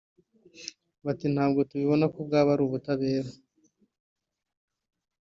Buti 1.03 1.25
“Ntabwo 1.33 1.59
tubibona 1.69 2.05
ko 2.13 2.19
bwaba 2.27 2.49
ari 2.53 2.63
ubutabera 2.67 3.29